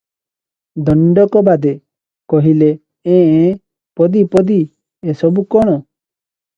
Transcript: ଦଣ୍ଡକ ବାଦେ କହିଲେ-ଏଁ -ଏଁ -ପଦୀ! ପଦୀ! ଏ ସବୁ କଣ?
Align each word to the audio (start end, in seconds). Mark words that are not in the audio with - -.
ଦଣ୍ଡକ 0.87 1.43
ବାଦେ 1.49 1.75
କହିଲେ-ଏଁ 2.35 3.21
-ଏଁ 3.21 3.55
-ପଦୀ! 3.57 4.27
ପଦୀ! 4.35 4.61
ଏ 5.11 5.21
ସବୁ 5.25 5.49
କଣ? 5.57 5.83